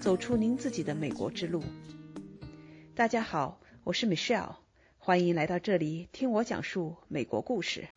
[0.00, 1.62] 走出您自己的美国之路。
[2.94, 4.56] 大家好，我是 Michelle，
[4.96, 7.88] 欢迎来到这里听我讲述美国故事。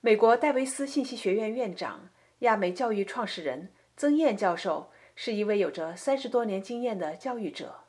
[0.00, 7.80] 美国戴维斯信息学院院长、亚美教育创始人曾燕教授是一位有着三十多年经验的教育者，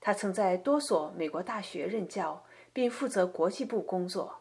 [0.00, 4.40] 他曾在多所美国大学任教，并负责国际部工作，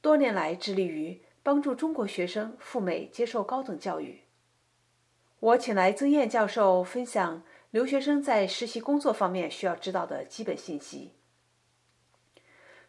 [0.00, 4.21] 多年来致力于帮助中国学生赴美接受高等教育。
[5.42, 7.42] 我请来曾燕教授分享
[7.72, 11.14] 留学生在实习工作方面需要知道的基本信息。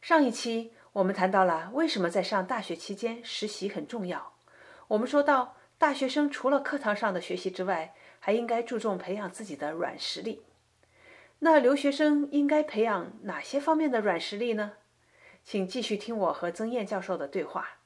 [0.03, 4.35] 上一期我们谈到了为什么在上大学期间实习很重要。
[4.87, 10.43] 我们说到，大学生除了课堂上的学习之外，还应该注重培养自己的软实力。
[11.39, 14.73] 那留学生应该培养哪些方面的软实力呢？
[15.43, 17.79] 请继续听我和曾燕教授的对话。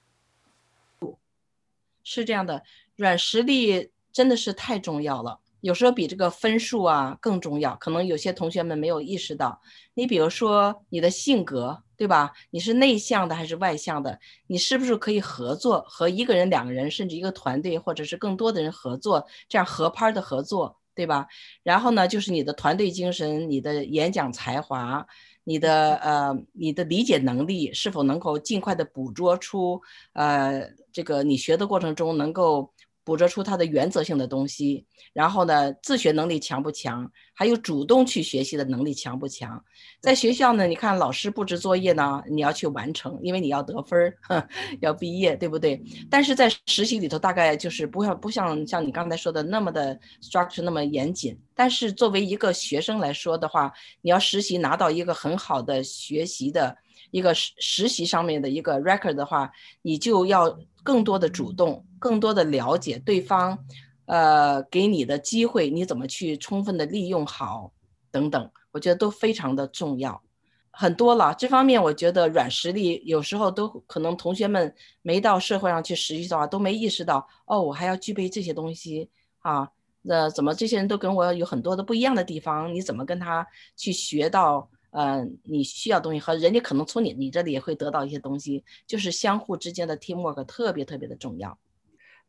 [2.03, 2.63] 是这样的，
[2.97, 3.93] 软实力。
[4.17, 7.75] 真的是太重要了，有时候比这个分数啊更重要。
[7.75, 9.61] 可能有些同学们没有意识到，
[9.93, 12.33] 你比如说你的性格，对吧？
[12.49, 14.17] 你是内向的还是外向的？
[14.47, 21.27] 你是不是可以合作，和一个人、两个人，甚至一个团队，或者是更多的人合作，这样合拍的合作，对吧？
[21.61, 25.05] 然后呢，就是你的团队精神、你的演讲才华、
[25.43, 29.79] 你的呃、你的理解能力，是否能够尽快的捕捉出
[30.13, 32.73] 呃这个你学的过程中能够。
[33.07, 37.09] 捕捉出他的原则性的东西，然后呢，自学能力强不强？
[37.33, 39.63] 还有主动去学习的能力强不强？
[40.01, 44.45] 在学校呢，你看老师布置作业呢，你要去完成，因为你要得分儿，
[44.81, 45.81] 要毕业，对不对？
[46.09, 51.39] 但是在实习里头，大概就是不像不像像你刚才说的那么的 structure 那么严谨。
[51.55, 56.75] 但是作为一个学生来说的话，你要实习拿到一个很好的学习的。
[57.11, 59.49] 一个实实习上面的一个 record 的话，
[59.81, 63.59] 你就要更多的主动，更多的了解对方，
[64.05, 67.73] 呃，给你的机会，你怎么去充分的利用好，
[68.09, 70.21] 等等，我觉得都非常的重要，
[70.71, 71.35] 很多了。
[71.37, 79.09] 这方面我觉得软实力有时候都可能同学们没到社会上去实习的话，都没意识到，哦，我还要具备这些东西
[79.39, 79.69] 啊，
[80.03, 82.73] 那怎么这些人都跟我有很多的不一样的地方？
[82.73, 83.45] 你怎么跟他
[83.75, 84.69] 去学到？
[84.91, 91.57] 嗯，你需要东西和人家可能从你你这里也会得到一些东西，就是相互之间的 teamwork 特别特别的重要。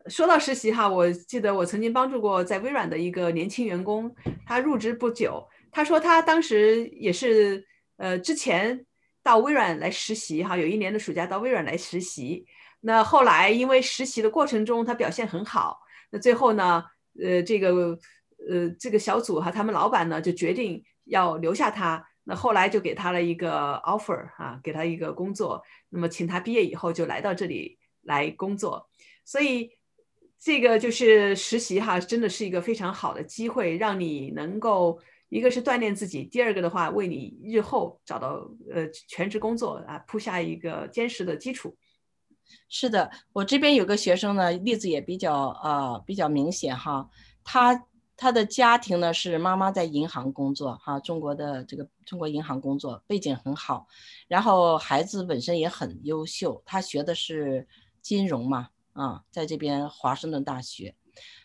[0.06, 4.14] 说到实习哈，我记得我曾经帮助过在微软的一个年轻员工，
[4.44, 7.64] 他入职不久，他说他当时也是
[7.96, 8.84] 呃之前
[9.22, 12.44] 到微软来实习哈，有一年的暑假到微软来实习，
[12.80, 15.78] 那后来因为实习的过程中他表现很好，
[16.10, 16.82] 那最后呢，
[17.22, 17.98] 呃这个
[18.48, 22.07] 呃这个小组哈，他们老板呢就决定要留下他。
[22.30, 28.86] 那后来就给他了一个 offer 啊，给他一个工作，那么请他毕业以后就来到这里来工作，
[29.24, 29.70] 所以
[30.38, 35.00] 这个就是实习哈，真的是一个非常好的机会，让你能够
[35.30, 41.78] 一个是锻炼自己，第二个的话为你日后找到呃全职工作啊铺下一个坚实的基础。
[42.68, 47.08] 是的，我这边有个学生呢，例子也比较呃比较明显哈，
[47.42, 47.86] 他。
[48.20, 53.86] 他的家庭呢是妈妈在银行工作，哈，中国的这个中国银行工作背景很好，
[54.26, 57.68] 然后孩子本身也很优秀，他学的是
[58.02, 60.96] 金融嘛，啊，在这边华盛顿大学，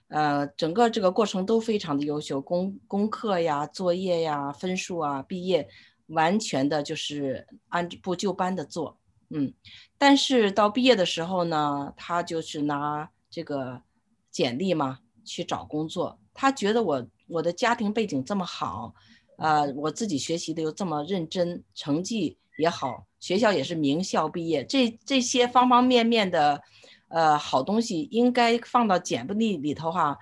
[0.08, 5.70] 呃，整个这个过程都非常的优秀，功功课呀、作业呀、分数啊，毕业
[6.08, 8.98] 完全的就是按部就班的做，
[9.30, 9.54] 嗯，
[10.00, 13.84] 但是到毕业的时候呢，他就是拿这个
[14.32, 16.18] 简历嘛去找工作。
[16.34, 18.94] 他觉得我我的家庭背景这么好，
[19.38, 26.62] 呃，我自己学习的又这么认真，成绩也好，学校也是名校毕业，这这些方方面面的，
[27.08, 30.18] 呃，好东西应该放到简历里头哈，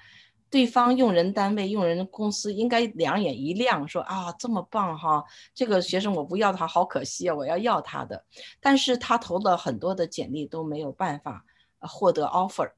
[0.49, 5.23] 对方用人单位、用人公司应该两眼一亮，说啊这么棒哈，
[5.53, 8.25] 这个学生我不要他，好可惜啊，我要要他的，
[8.59, 11.45] 但是他投了很多的简历都没有办法
[11.79, 12.71] 获得 offer。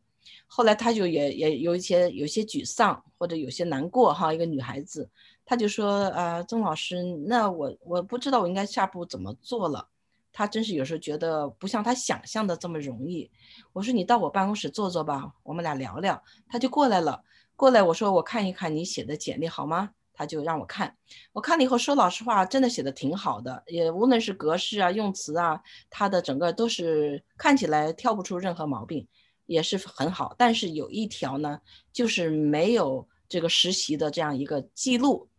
[0.48, 5.10] 后来他就也也有一些有些沮丧或者有些难过哈，一个女孩子，
[5.46, 9.88] 她就说呃，曾老师，那我我不知道我应该下一步怎么做了。
[10.32, 13.30] 她真是有时候觉得不像她想象的这么容易。
[13.72, 16.24] 我说你到我办公室坐坐吧，我们俩聊聊。
[16.48, 17.24] 他就过来了，
[17.56, 19.92] 过来我说我看一看你写的简历好吗？
[20.16, 20.96] 他就让我看，
[21.32, 25.60] 我看了以后说老实话，真的写的挺好的，也无论是格式啊、用词啊，
[25.90, 29.08] 他的整个都是看起来挑不出任何毛病。
[29.54, 31.60] 也是很好，但是有一条呢，
[31.94, 35.30] 就是没有这个实习的这样一个记录。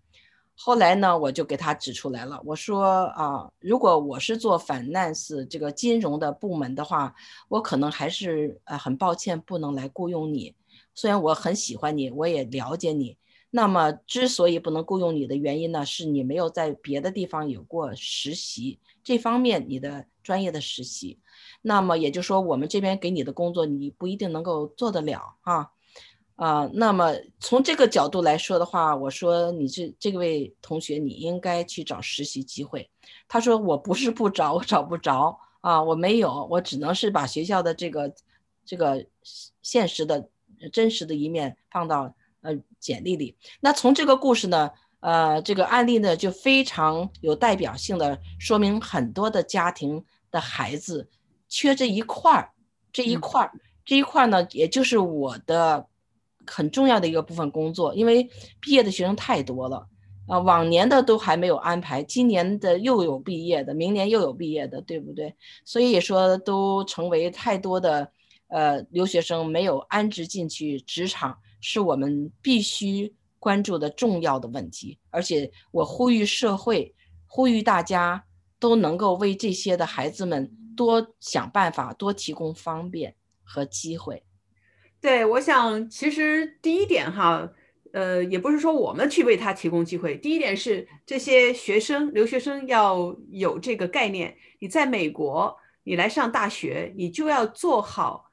[0.56, 7.12] 后来呢，我就给他指出来了，我说啊，如果我是做 finance 这个金融的部门的话，
[7.48, 10.54] 我可能还是呃很抱歉不能来雇佣你。
[10.94, 13.18] 虽然我很喜欢你，我也了解你，
[13.56, 21.20] 那么之所以不能雇佣你的原因呢，是你没有在别的地方有过实习这方面你的专业的实习。
[21.62, 25.70] 那么也就是说，我们这边给你的工作你不一定能够做得了啊。
[26.34, 32.90] 啊，那么从这个角度来说的话，我说你这这位同学，你应该去找实习机会。
[33.28, 38.12] 他说我不是不找，我找不着啊，我没有，我只能是把学校的这个
[38.66, 39.06] 这个
[39.62, 40.28] 现实的
[40.72, 42.12] 真实的一面放到
[42.44, 43.36] 呃简历里。
[43.60, 44.70] 那从这个故事呢，
[45.00, 51.10] 呃，这个案例呢，就非常有代表性的说明很多的家庭的孩子
[51.48, 52.52] 缺这一块儿，
[52.92, 53.50] 这一块儿，
[53.84, 55.88] 这一块儿呢，也就是我的。
[56.46, 58.28] 很重要的一个部分工作，因为
[58.60, 59.86] 毕业的学生太多了，
[60.28, 65.34] 啊，往年的都还没有安排，今年的又有毕业的，明年又有毕业的，对不对？
[65.64, 68.10] 所以说都成为太多的
[68.48, 74.98] 呃留学生没有安置进去职场，是我们必须关注的重要的问题。
[75.08, 76.94] 而且我呼吁社会，
[77.26, 78.22] 呼吁大家
[78.58, 84.22] 都能够为这些的孩子们多想办法，多提供方便和机会。
[85.00, 87.50] 对，我想其实第一点哈，
[87.92, 90.18] 呃，也不是说我们去为他提供机会。
[90.18, 98.23] 第一点是这些学生、留学生要有这个概念：你在美国，你来上大学，你就要做好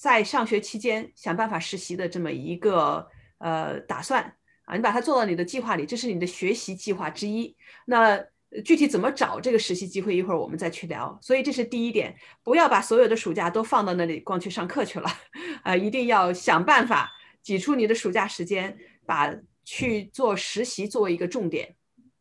[0.00, 3.06] 在上学期间想办法实习的这么一个
[3.36, 7.54] 呃打算啊，你把它做到你的计划里，这是你的学习计划之一。
[7.84, 8.24] 那。
[8.64, 11.16] 具体怎么找这个实习机会，一会儿我们再去聊。
[11.22, 12.12] 所以这是第一点，
[12.42, 15.08] 不要把所有的暑假都放到那里光去上课去了，
[15.62, 17.08] 啊，一定要想办法
[17.44, 18.76] 挤出你的暑假时间，
[19.06, 19.32] 把
[19.64, 21.76] 去做实习作为一个重点。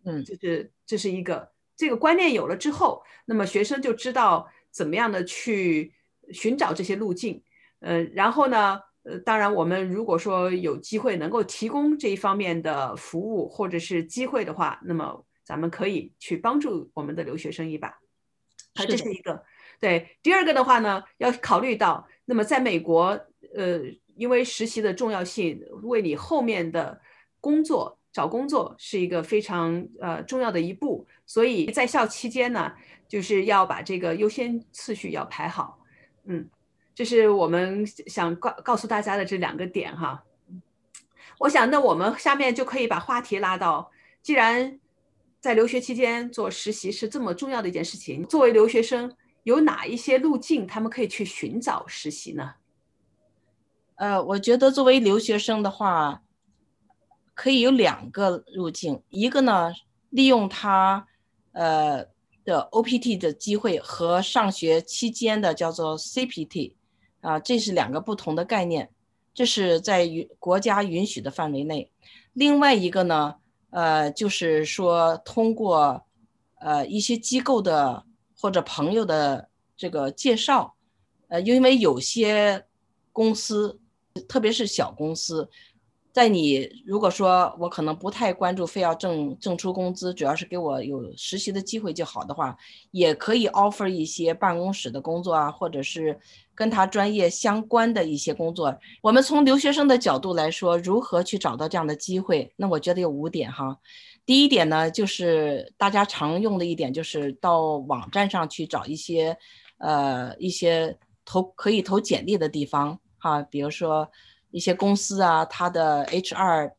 [0.06, 5.96] 嗯，就是这是一个这个观念有了之后，那么学生就知道怎么样的去
[6.32, 7.42] 寻找这些路径。
[7.80, 15.26] 嗯，然后呢，呃，当然我们如果说有机会能够提供这一方面的服务或者是机会的话，那么。
[15.50, 19.44] 咱们可以去帮助我们的留学生一把，啊，这是一个。
[19.80, 23.20] 对，第二个的话呢，要考虑到，那么在美国，
[23.56, 23.82] 呃，
[24.14, 27.02] 因为实习的重要性，为你后面的
[27.42, 32.72] 工作找工作是一个非常呃重要的一步，所以在校期间呢，
[33.08, 35.80] 就是要把这个优先次序要排好。
[36.26, 36.48] 嗯，
[37.00, 40.22] 这是我们想告告诉大家的这两个点哈。
[41.38, 43.90] 我想，那我们下面就可以把话题拉到，
[44.22, 44.78] 既然。
[45.40, 48.26] 在留学期间做实习是这么重要的一件事情。
[48.26, 52.56] 作为留学生，有哪一些路径他们可以去寻找实习呢？
[53.96, 56.22] 呃，我觉得作为留学生的话，
[57.34, 59.02] 可以有两个路径。
[59.08, 59.72] 一个呢，
[60.10, 61.08] 利用他
[61.54, 62.04] 呃
[62.44, 66.74] 的 OPT 的机会和上学期间的叫做 CPT，
[67.22, 68.90] 啊，这是两个不同的概念，
[69.34, 71.92] 这是在允国家允许的范围内。
[72.34, 73.36] 另外一个呢？
[73.72, 76.04] 呃，就是说通过
[76.56, 78.04] 呃一些机构的
[78.36, 80.74] 或者朋友的这个介绍，
[81.28, 82.66] 呃，因为有些
[83.14, 83.80] 公司，
[84.28, 85.52] 特别是小公司。
[86.12, 92.58] 在你如果说我可能不太关注，非要挣挣出工资，主要是给我有实习的机会就好的话，
[92.92, 96.20] 也可以 offer 一些办公室的工作啊，或者是
[96.56, 98.76] 跟他专业相关的一些工作。
[99.02, 102.52] 我们从留学生的角度来说，如何去找到这样的机会？
[102.56, 103.78] 那我觉得有五点哈。
[104.26, 109.38] 第一点呢，就是大家常用的一点，就是到网站上去找一些
[109.78, 114.10] 呃一些投可以投简历的地方哈，比如说。
[114.52, 116.72] 一些公司啊，他的 HR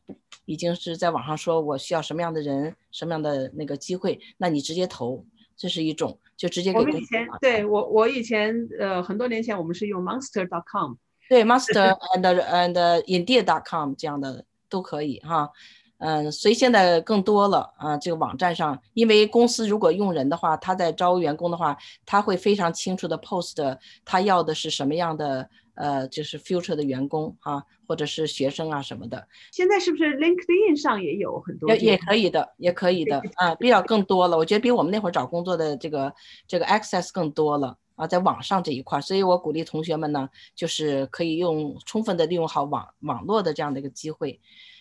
[0.45, 5.25] 已经是在网上说，我需要什么样的人，什么样的那个机会，那你直接投，
[5.57, 6.79] 这是一种，就直接给。
[6.81, 10.95] 我们以前对我，我以前呃很多年前我们是用 Monster.com，
[11.31, 15.51] 对 Monster and and Indeed.com 这样的都可以哈，
[15.99, 25.49] 嗯，所以现在更多了啊，这个网站上，因为公司如果用人的话，他在招员工的话，他会非常清楚的 post 他要的是什么样的。
[25.81, 29.27] 呃，就是 future 的员工啊，或者是学生啊什么的。
[29.51, 31.75] 现在是不是 LinkedIn 上也有很多？
[31.75, 34.37] 也也可以的，也可以的啊，比较更多了。
[34.37, 36.13] 我觉得比我们那会儿找工作的这个
[36.47, 39.01] 这个 access 更多了啊，在网上这一块。
[39.01, 44.39] 所以我鼓励同学们呢，就是可以用充分的利用好网网络的这样的一个机会。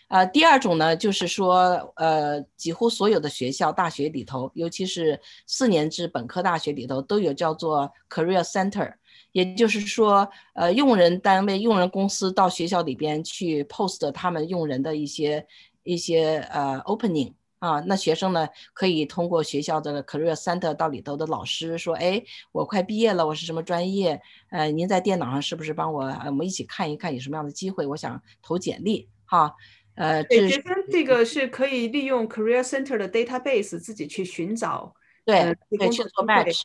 [0.10, 8.92] 呃，第二种呢，就是说，呃，几乎所有的学校大学里头，尤其是四年制本科大学里头，都有叫做 career center。
[9.32, 15.46] 也就是说，呃，用人单位、用人公司到学校里边去 post 他们用人的一些
[15.84, 24.22] 一些呃 opening 啊，那学生呢可以通过学校的 career center 到里头的老师说，哎，我快毕业了，我是什么专业？
[24.50, 26.04] 呃，您在电脑上是不是帮我？
[26.26, 27.86] 我们一起看一看有什么样的机会？
[27.86, 29.54] 我想投简历哈。
[29.96, 34.96] 呃，对，学生这个是可以利用 Career Center 的 database 自己去寻找
[35.26, 36.62] 对对去做 match，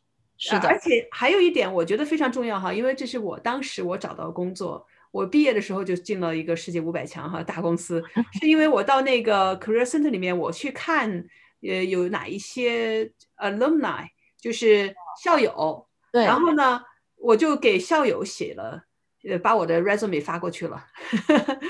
[0.49, 0.69] 是的。
[0.69, 8.03] 而且还有一点，我觉得非常重要哈，因为这是我当时我找到工作，我毕业的时候就进了一个世界五百强哈大公司，
[8.41, 11.25] 是因为我到那个 Career Center 里面我去看，
[11.63, 14.07] 呃，有哪一些 alumni，
[14.41, 16.83] 就是校友，对，然后呢，
[17.17, 18.85] 我就给校友写了。
[19.27, 20.77] 呃，把我的 resume 发过去了，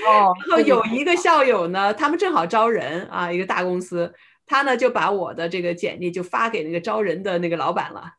[0.09, 4.13] 哦， 然后有一个校友呢，他们正好招人啊，一个大公司，
[4.45, 8.15] 他呢就把我的这个简历就发给那个招人的那个老板了，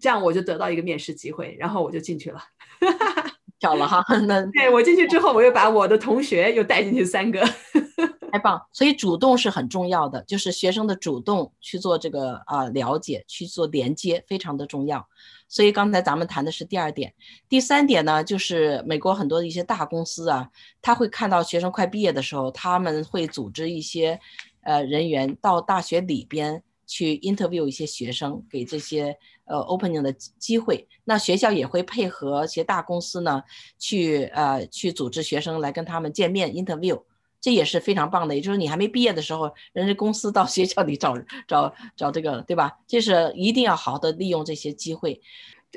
[0.00, 2.40] 这样我就得到一个面试机会，然后我就进去了，
[3.60, 7.40] 巧了哈，那对我进去之后，我又把我的同学又带进去三个，
[8.32, 15.06] 太棒，所以主动是很重要的，就是学生的主动去做这个啊了解，去做连接，非常的重要。
[15.48, 17.14] 所以刚才咱们谈的是第二点，
[17.48, 20.50] 第三点呢，就是美国很多的一些大公司啊，
[20.82, 24.20] 他会看到学生快毕业的时候，他们会组织一些
[24.60, 30.88] 呃人员到大学里边去 interview 一些学生，给这些呃 opening 的机会。
[31.04, 33.44] 那学校也会配合一些大公司呢，
[33.78, 37.00] 去呃去组织学生来跟他们见面 interview。
[37.40, 41.16] 这也是非常棒的，也就是你还没毕业的时候，人家公司到学校里找
[41.46, 42.78] 找找这个，对吧？
[42.84, 45.22] 这是一定要好好的利用这些机会。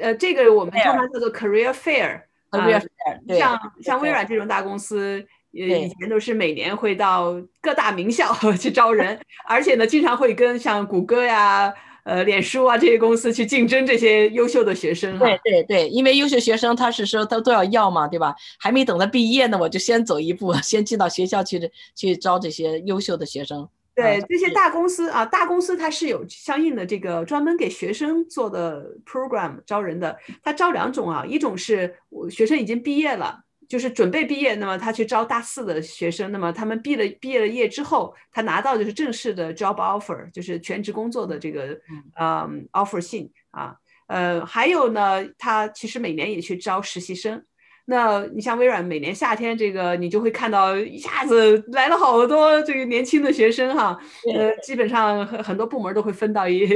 [0.02, 3.38] 呃，这个我们通常叫做 career fair，career fair。
[3.38, 11.74] 像像微软这种大公司，呃，以前都是每年会到各大名校 去招人，而且呢，经常会跟像谷歌呀。
[12.04, 15.20] 呃，脸书啊，这些公司去竞争这些优秀的学生。
[15.20, 18.34] 对对对，因为优秀学生他是说他都要要嘛，对吧？
[18.60, 23.70] 还没等他毕业呢，我就先走一步， 先进到学校去去招这些优秀的学生。
[23.94, 33.42] 对这些大公司啊，大公司它是有相应的这个专门给学生做的 program 招人的，它招两种啊，一种是我学生已经毕业了。
[33.72, 41.80] 就是准备毕业，那么他去招大四的学生，那么他们毕了毕业了业之后，他拿到就是正式的 job offer，就是全职工作的这个
[42.20, 43.74] 嗯 offer 信啊，
[44.08, 47.42] 呃，还有呢，他其实每年也去招实习生。
[47.86, 53.98] 那你像微软，每年夏天这个你就会看到一下子来了好多这个年轻的学生哈，
[54.36, 56.68] 呃，基本上很很多部门都会分到一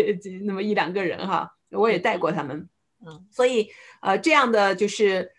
[0.46, 2.70] 那么一两个人哈，我也带过他们，
[3.06, 3.68] 嗯，所以
[4.02, 5.35] 呃这样的就是。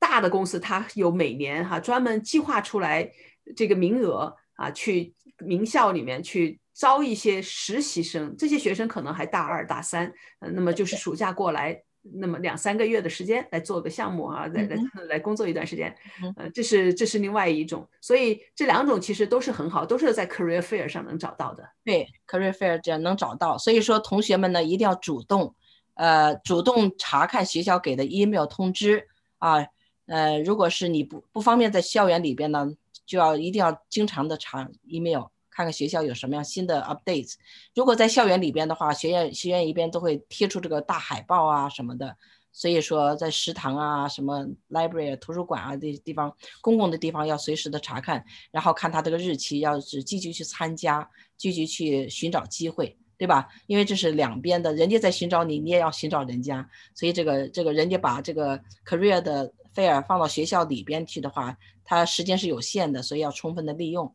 [0.00, 3.08] 大的公司它有每年哈专门计划出来
[3.54, 14.76] 这个名额啊，去名校里面去招一些实习生，这些学生可能还大二大三，呃，那么就是暑假过来，那么两三个月的时间来做个项目啊，来来
[15.08, 15.94] 来工作一段时间，
[16.36, 21.68] 呃，这是这是另外一种，所以这两种其实都是很好，都是在 career fair 上能找到的。
[21.84, 25.54] 对，career fair 这样能找到，所以说同学们呢一定要主动，
[25.94, 29.06] 呃，主动查看学校给的 email 通知
[29.38, 29.66] 啊。
[30.10, 32.68] 呃，如果是你不不方便在校园里边呢，
[33.06, 37.34] 就要一定要经常的查 email，看看学校有什么样新的 updates。
[37.76, 42.16] 如果在校园里边的话，学院学院一边都会贴出这个大海报啊什么的。
[42.52, 53.46] 所以说，在食堂啊、什么 library 图书馆啊这些地方，公共的地方要随时的查看，然后看他这个日期，要是积极去参加，积极去寻找机会，对吧？
[53.68, 56.68] 因为这是两边的，人家在寻找你，你也要寻找人家。
[56.96, 59.52] 所以这个这个人家把这个 career 的。
[59.80, 61.56] 费尔放到学校里边去的话，
[61.86, 64.14] 它时间是有限的，所以要充分的利用，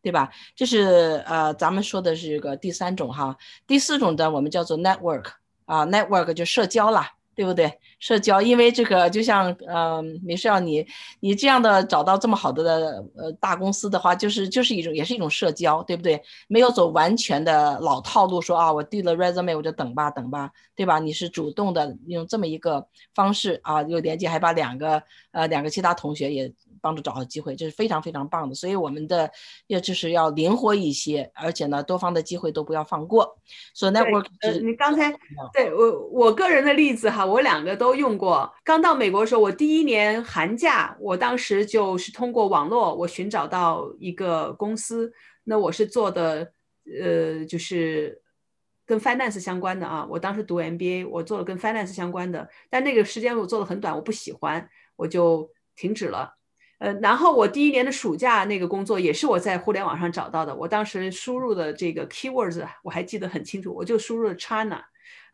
[0.00, 0.32] 对吧？
[0.56, 5.26] 这是呃，咱们说的是一个第三种哈，第四种的我们叫做 network
[5.66, 7.12] 啊，network 就社交啦。
[7.34, 7.72] 对不对？
[7.98, 10.86] 社交，因为这个就像，嗯，没事啊，你
[11.20, 16.22] 你这样的找到这么好的呃大公司的话，就是就是一种也是一种社交，对不对？
[16.48, 20.98] 没有走完全的老套路，说啊，我递了 resume 我就等吧等吧，对吧？
[20.98, 26.52] 你是主动的用这么一个方式啊，又连接，还把两个呃两个其他同学也。
[26.84, 28.54] 帮助找到机会，这是非常非常棒的。
[28.54, 29.30] 所以我们的
[29.68, 33.38] 要就是要灵活一些，而且呢，多方的机会都不要放过。
[33.72, 34.26] 所以 network，
[34.62, 35.10] 你刚才
[35.54, 38.52] 对我我个人的例子哈，我两个都用过。
[38.62, 45.10] 刚到美国的时候，我第一年寒假，我当时就是通过网络，我寻找到一个公司，
[45.44, 46.52] 那我是做的
[47.00, 48.20] 呃，就是
[48.84, 50.06] 跟 finance 相关的啊。
[50.10, 56.34] 我当时读 MBA，我做了跟 finance 相关的，但那个时间我做的很短，我不喜欢，我就停止了。
[56.78, 60.54] 呃，然后我第一年的暑假那个工作也是我在互联网上找到的。
[60.54, 64.82] 我当时输入的这个 keywords 我还记得很清楚，我就输入了 China，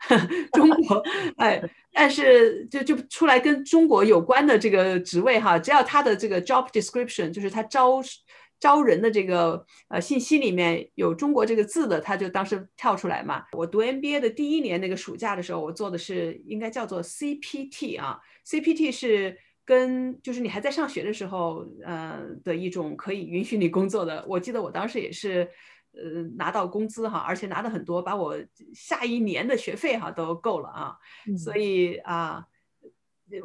[0.53, 1.03] 中 国，
[1.39, 1.61] 哎，
[1.93, 8.01] 但是就就出来跟中国有关的这个职位哈，只要他的这个 job description 就是他招
[8.61, 13.45] 招人的这个呃信息里面有中国这个字的，他就当时跳出来嘛。
[13.53, 19.39] 我读 MBA 的第一年那个暑假的时候，我做的是应该叫做 CPT 啊，CPT 是。
[19.71, 24.25] 跟就是你还在上学的时候，呃的一种可以允许你工作的。
[24.27, 25.49] 我记得我当时也是，
[25.93, 28.37] 呃拿到工资哈，而且拿的很多，把我
[28.75, 30.97] 下一年的学费哈都够了啊。
[31.39, 32.45] 所以啊，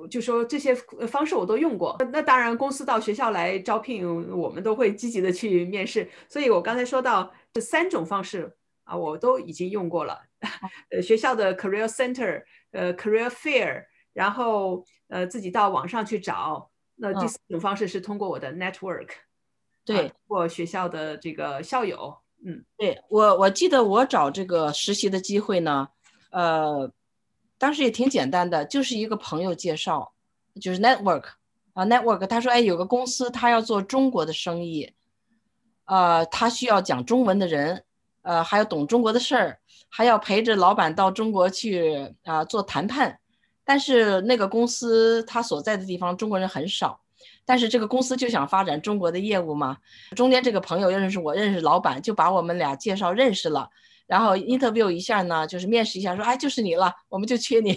[0.09, 0.73] 就说这些
[1.07, 1.95] 方式我都用过。
[2.11, 4.03] 那当然，公司到学校来招聘，
[4.35, 6.09] 我们都会积极的去面试。
[6.27, 8.51] 所以我刚才说到这三种方式
[8.83, 10.19] 啊，我都已经用过了。
[10.89, 12.41] 呃，学校的 career center，
[12.71, 16.69] 呃，career fair，然后呃，自己到网上去找。
[16.95, 19.09] 那第四种方式是通过我的 network，
[19.83, 22.17] 对，通过学校的这个校友。
[22.45, 25.87] 嗯，对我我记得我找这个实习的机会呢，
[26.31, 26.91] 呃，
[27.57, 30.13] 当时也挺简单的，就是一个朋友介绍，
[30.61, 31.25] 就是 network
[31.73, 32.25] 啊，network。
[32.27, 34.93] 他说，哎，有个公司他要做中国的生意，
[35.85, 37.83] 呃，他需要讲中文的人。
[38.21, 43.19] 呃，还要懂中国的事儿，还要陪着老板到中国去啊做谈判。
[43.65, 47.01] 但是那个公司他所在的地方中国人很少，
[47.43, 49.77] 但是这个公司就想发展中国的业务嘛。
[50.15, 53.69] 中间这个朋友认识我，认识老板，就把我们俩介绍认识了。
[54.07, 57.75] 然后 interview 一下呢，就是面试一下，说哎就是你了，我们就缺你。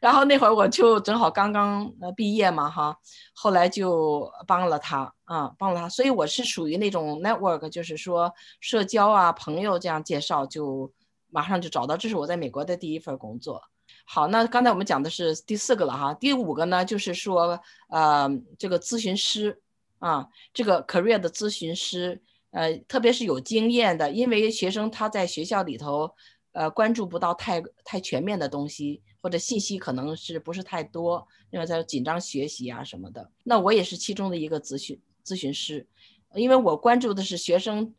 [0.00, 2.96] 然后那会儿我就正好刚刚呃毕业嘛哈，
[3.32, 5.88] 后来就帮了他啊，帮了他。
[5.88, 10.92] 所以我是属于那种 network，就是说社交啊，朋友这样介绍就
[11.28, 11.96] 马上就找到。
[11.96, 13.62] 这是我在美国的第一份工作。
[14.04, 18.28] 好，那刚才我们讲的是第四个了哈，第五个呢就是说呃
[18.58, 19.60] 这个咨询师
[19.98, 22.22] 啊，这个 career 的咨询师。
[22.54, 26.14] 呃，特别是有经验的，因为学生他在学校里头，
[26.52, 33.30] 呃，关注不到太太全面的东西，或者信息可能是不是太多，因为在紧张学习啊什么的。
[33.42, 35.86] 那我也是其中的一个咨询咨询师，
[36.34, 37.94] 因为我关注的是学生，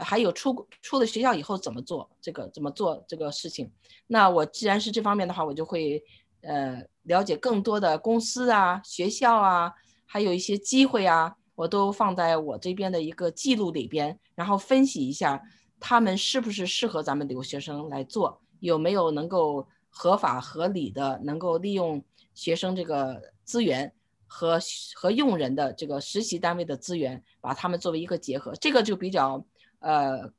[0.00, 3.70] 还有出出了学校以后怎么做这个怎么做这个事情。
[4.06, 6.02] 那我既然是这方面的话，我就会
[6.42, 9.72] 呃了解更多的公司啊、学校啊，
[10.06, 11.36] 还有一些机会啊。
[11.54, 15.40] 我都放在我这边的一个记录里边，然后分析一下
[15.78, 22.02] 他们是不是适合咱们留学生来做，有没有能够合法合理的能够利用
[22.34, 23.92] 学生这个资源
[24.26, 24.58] 和
[24.94, 29.44] 和用人的这个实习单位的资源，把他们作为一个结合，这个就比较
[29.82, 30.32] 呃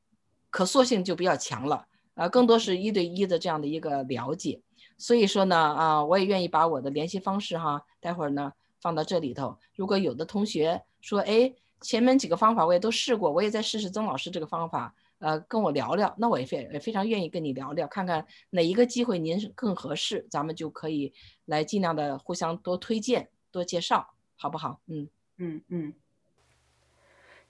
[0.50, 4.62] 可塑性就比较强了，呃，更多是一对一的这样的一个了解。
[4.98, 10.84] 所以说呢，啊，我也愿意把我的联系方式哈，待会儿呢放到这里头，如果有的同学。
[11.02, 21.12] 说哎，前面几个方法我也都试过，我也在试试曾老师这个方法，呃，跟我聊聊，那我也非也非常愿意跟你聊聊，看看哪一个机会您更合适，咱们就可以
[21.44, 24.80] 来尽量的互相多推荐、多介绍，好不好？
[24.88, 25.94] 嗯嗯嗯。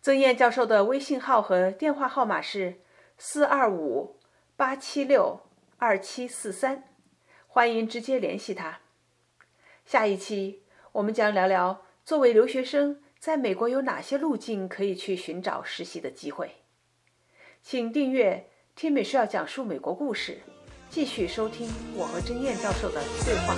[0.03, 2.81] 曾燕教授的微信号和电话号码是
[3.17, 4.17] 四二五
[4.57, 5.39] 八七六
[5.77, 6.83] 二七四三，
[7.47, 8.79] 欢迎直接联系他。
[9.85, 11.85] 下一期我们将聊聊。
[12.03, 16.55] 作为留学生，在美国有哪些路径可以去寻找实习的机会？
[17.61, 20.41] 请订阅“听美需要讲述美国故事”，
[20.91, 23.55] 继续收听我和曾燕教授的对话。